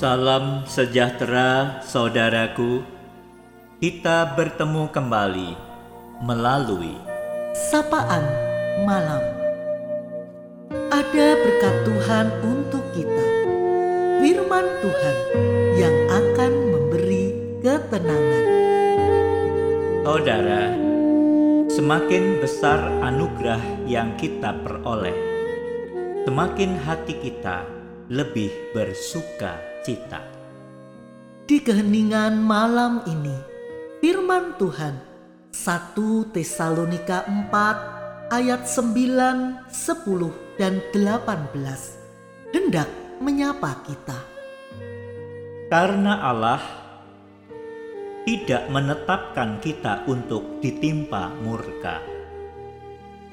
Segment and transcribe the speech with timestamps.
[0.00, 2.80] Salam sejahtera, saudaraku.
[3.84, 5.50] Kita bertemu kembali
[6.24, 6.96] melalui
[7.52, 8.24] Sapaan
[8.88, 9.20] Malam.
[10.88, 13.26] Ada berkat Tuhan untuk kita.
[14.24, 15.16] Firman Tuhan
[15.76, 17.24] yang akan memberi
[17.60, 18.44] ketenangan.
[20.00, 20.64] Saudara,
[21.68, 25.18] semakin besar anugerah yang kita peroleh,
[26.24, 27.68] semakin hati kita
[28.08, 30.20] lebih bersuka cita.
[31.44, 33.34] Di keheningan malam ini,
[33.98, 34.96] firman Tuhan
[35.50, 44.18] 1 Tesalonika 4 ayat 9, 10 dan 18 hendak menyapa kita.
[45.66, 46.62] Karena Allah
[48.26, 51.98] tidak menetapkan kita untuk ditimpa murka,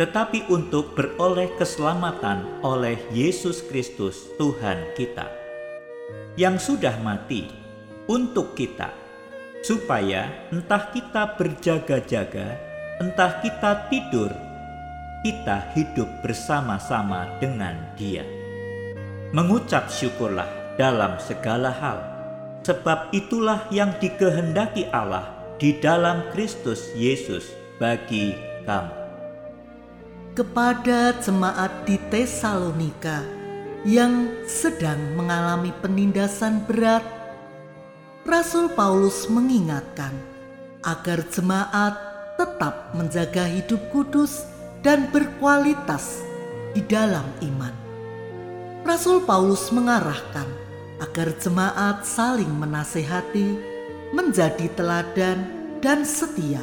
[0.01, 5.29] tetapi untuk beroleh keselamatan oleh Yesus Kristus Tuhan kita,
[6.37, 7.49] yang sudah mati
[8.07, 8.93] untuk kita,
[9.65, 12.55] supaya entah kita berjaga-jaga,
[13.03, 14.31] entah kita tidur,
[15.25, 18.23] kita hidup bersama-sama dengan Dia.
[19.35, 20.47] Mengucap syukurlah
[20.79, 21.99] dalam segala hal,
[22.63, 25.27] sebab itulah yang dikehendaki Allah
[25.59, 28.93] di dalam Kristus Yesus bagi kamu.
[30.37, 33.25] Kepada jemaat di Tesalonika
[33.85, 37.05] yang sedang mengalami penindasan berat,
[38.25, 40.15] Rasul Paulus mengingatkan
[40.81, 41.95] agar jemaat
[42.37, 44.45] tetap menjaga hidup kudus
[44.85, 46.21] dan berkualitas
[46.71, 47.73] di dalam iman.
[48.85, 50.47] Rasul Paulus mengarahkan
[51.01, 53.57] agar jemaat saling menasehati,
[54.15, 55.43] menjadi teladan
[55.83, 56.61] dan setia,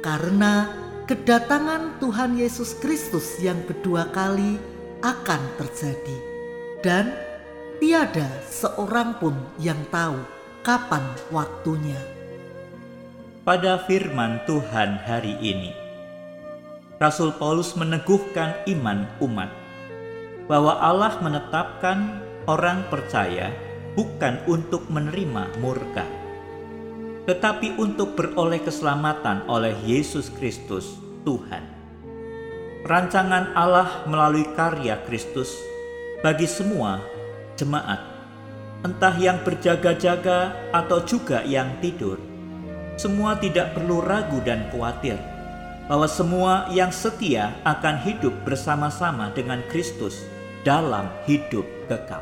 [0.00, 0.70] karena
[1.04, 4.56] kedatangan Tuhan Yesus Kristus yang kedua kali
[5.04, 6.16] akan terjadi,
[6.78, 7.10] dan
[7.82, 10.18] tiada seorang pun yang tahu
[10.62, 11.02] kapan
[11.34, 11.98] waktunya.
[13.42, 15.72] Pada firman Tuhan hari ini,
[17.02, 19.50] Rasul Paulus meneguhkan iman umat
[20.46, 23.50] bahwa Allah menetapkan orang percaya
[23.98, 26.06] bukan untuk menerima murka,
[27.26, 30.94] tetapi untuk beroleh keselamatan oleh Yesus Kristus,
[31.26, 31.64] Tuhan.
[32.86, 35.77] Rancangan Allah melalui karya Kristus
[36.18, 36.98] bagi semua
[37.54, 38.02] jemaat,
[38.82, 42.18] entah yang berjaga-jaga atau juga yang tidur,
[42.98, 45.14] semua tidak perlu ragu dan khawatir
[45.86, 50.26] bahwa semua yang setia akan hidup bersama-sama dengan Kristus
[50.66, 52.20] dalam hidup kekal.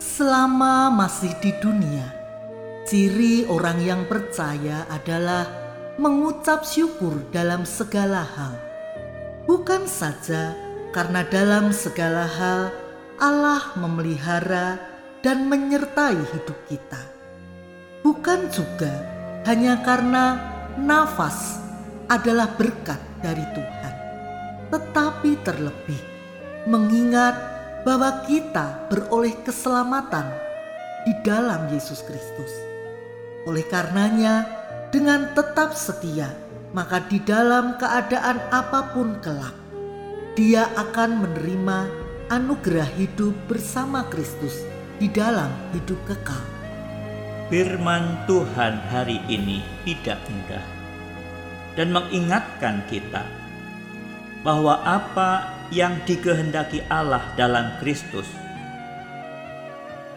[0.00, 2.08] Selama masih di dunia,
[2.86, 5.44] ciri orang yang percaya adalah
[6.00, 8.54] mengucap syukur dalam segala hal.
[9.44, 12.74] Bukan saja karena dalam segala hal
[13.20, 14.80] Allah memelihara
[15.20, 17.02] dan menyertai hidup kita.
[18.00, 18.90] Bukan juga
[19.44, 20.40] hanya karena
[20.80, 21.60] nafas
[22.08, 23.94] adalah berkat dari Tuhan,
[24.72, 26.00] tetapi terlebih
[26.64, 27.36] mengingat
[27.84, 30.26] bahwa kita beroleh keselamatan
[31.04, 32.52] di dalam Yesus Kristus.
[33.48, 34.44] Oleh karenanya,
[34.92, 36.28] dengan tetap setia,
[36.76, 39.56] maka di dalam keadaan apa pun kelak,
[40.38, 41.78] dia akan menerima
[42.30, 44.62] anugerah hidup bersama Kristus
[45.02, 46.38] di dalam hidup kekal.
[47.50, 50.62] Firman Tuhan hari ini tidak mudah
[51.74, 53.26] dan mengingatkan kita
[54.46, 58.30] bahwa apa yang dikehendaki Allah dalam Kristus,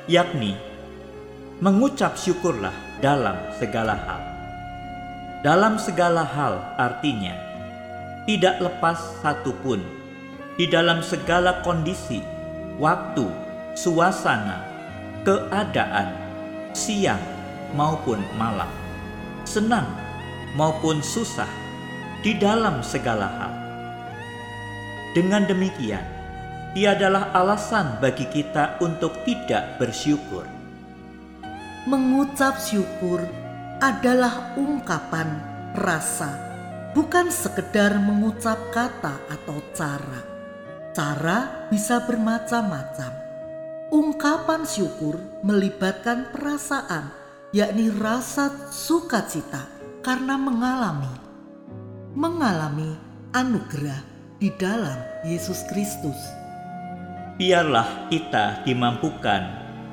[0.05, 0.53] yakni
[1.57, 4.21] mengucap syukurlah dalam segala hal.
[5.41, 7.33] Dalam segala hal artinya
[8.29, 10.02] tidak lepas satupun
[10.57, 12.21] di dalam segala kondisi,
[12.77, 13.25] waktu,
[13.73, 14.61] suasana,
[15.25, 16.13] keadaan,
[16.77, 17.21] siang
[17.73, 18.69] maupun malam,
[19.45, 19.89] senang
[20.53, 21.49] maupun susah,
[22.21, 23.53] di dalam segala hal
[25.13, 26.01] dengan demikian,
[26.73, 30.41] tiadalah alasan bagi kita untuk tidak bersyukur.
[31.85, 33.21] Mengucap syukur
[33.77, 35.37] adalah ungkapan
[35.77, 36.33] rasa,
[36.97, 40.32] bukan sekedar mengucap kata atau cara.
[40.93, 43.11] Cara bisa bermacam-macam.
[43.89, 47.09] Ungkapan syukur melibatkan perasaan,
[47.49, 49.65] yakni rasa sukacita
[50.05, 51.23] karena mengalami
[52.13, 52.93] mengalami
[53.33, 53.97] anugerah
[54.37, 56.17] di dalam Yesus Kristus.
[57.41, 59.41] Biarlah kita dimampukan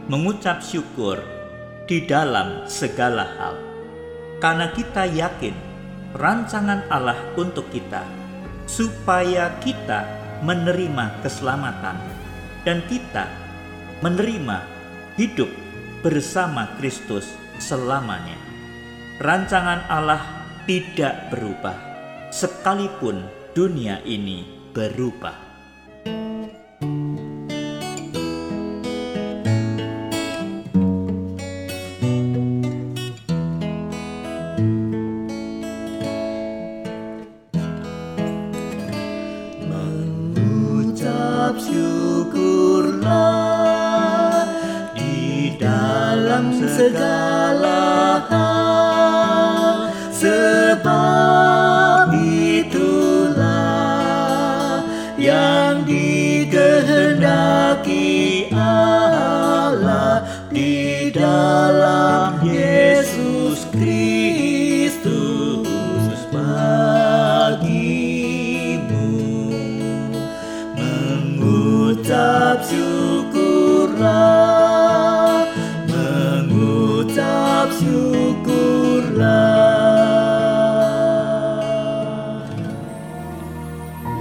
[0.05, 1.17] mengucap syukur
[1.89, 3.57] di dalam segala hal,
[4.37, 5.57] karena kita yakin
[6.13, 8.05] rancangan Allah untuk kita,
[8.69, 11.97] supaya kita menerima keselamatan
[12.65, 13.29] dan kita
[14.01, 14.65] menerima
[15.17, 15.49] hidup
[16.01, 17.29] bersama Kristus
[17.61, 18.37] selamanya.
[19.21, 20.23] Rancangan Allah
[20.65, 21.77] tidak berubah,
[22.33, 25.50] sekalipun dunia ini berubah.
[46.81, 47.30] Dalam segala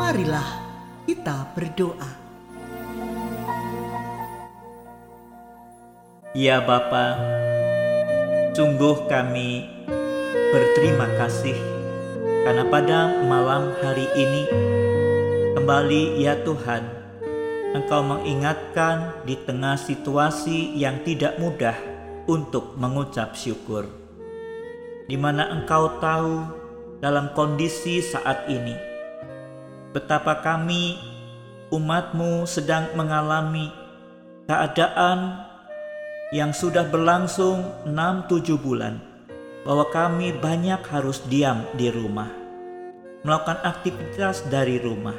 [0.10, 0.50] marilah
[1.04, 2.12] kita berdoa.
[6.32, 7.20] Ya Bapa,
[8.56, 9.68] sungguh kami
[10.56, 11.58] berterima kasih
[12.48, 14.44] karena pada malam hari ini
[15.60, 16.84] kembali ya Tuhan,
[17.76, 21.99] Engkau mengingatkan di tengah situasi yang tidak mudah
[22.30, 23.90] untuk mengucap syukur.
[25.10, 26.46] Di mana Engkau tahu
[27.02, 28.78] dalam kondisi saat ini
[29.90, 31.02] betapa kami
[31.74, 33.74] umatmu sedang mengalami
[34.46, 35.50] keadaan
[36.30, 39.02] yang sudah berlangsung 6-7 bulan
[39.66, 42.30] bahwa kami banyak harus diam di rumah,
[43.26, 45.18] melakukan aktivitas dari rumah.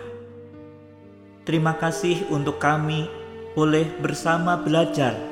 [1.42, 3.10] Terima kasih untuk kami
[3.58, 5.29] boleh bersama belajar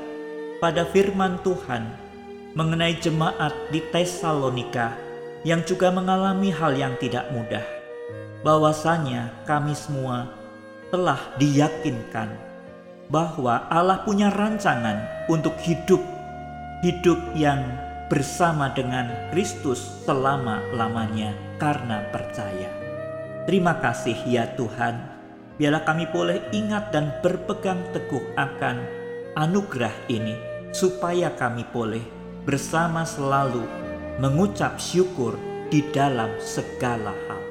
[0.59, 1.87] pada firman Tuhan
[2.51, 4.91] mengenai jemaat di Tesalonika
[5.47, 7.63] yang juga mengalami hal yang tidak mudah.
[8.43, 10.27] Bahwasanya kami semua
[10.91, 12.35] telah diyakinkan
[13.07, 16.03] bahwa Allah punya rancangan untuk hidup
[16.83, 17.59] hidup yang
[18.07, 22.71] bersama dengan Kristus selama-lamanya karena percaya.
[23.43, 24.95] Terima kasih ya Tuhan,
[25.59, 28.79] biarlah kami boleh ingat dan berpegang teguh akan
[29.35, 32.03] anugerah ini supaya kami boleh
[32.45, 33.65] bersama selalu
[34.21, 35.37] mengucap syukur
[35.69, 37.43] di dalam segala hal.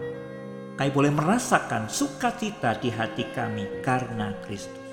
[0.79, 4.89] Kami boleh merasakan sukacita di hati kami karena Kristus.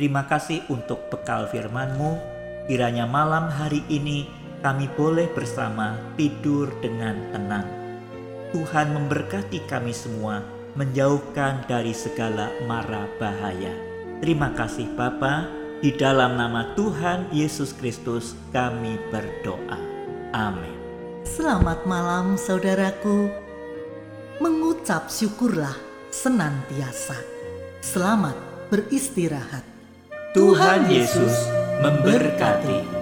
[0.00, 2.16] Terima kasih untuk bekal firman-Mu.
[2.64, 4.24] Kiranya malam hari ini
[4.64, 7.68] kami boleh bersama tidur dengan tenang.
[8.54, 10.40] Tuhan memberkati kami semua,
[10.78, 13.72] menjauhkan dari segala mara bahaya.
[14.22, 19.74] Terima kasih Bapa, di dalam nama Tuhan Yesus Kristus kami berdoa.
[20.30, 20.78] Amin.
[21.26, 23.26] Selamat malam saudaraku.
[24.38, 25.74] Mengucap syukurlah
[26.14, 27.18] senantiasa.
[27.82, 28.38] Selamat
[28.70, 29.66] beristirahat.
[30.38, 31.50] Tuhan Yesus
[31.82, 33.01] memberkati.